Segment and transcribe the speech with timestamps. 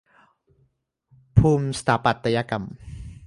[1.37, 2.63] ภูมิสถาปัตยกรรม